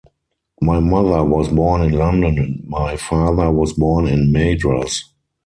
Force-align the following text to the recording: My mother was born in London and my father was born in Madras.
My 0.59 0.79
mother 0.79 1.23
was 1.23 1.49
born 1.49 1.83
in 1.83 1.91
London 1.91 2.39
and 2.39 2.63
my 2.67 2.95
father 2.97 3.51
was 3.51 3.73
born 3.73 4.07
in 4.07 4.31
Madras. 4.31 5.11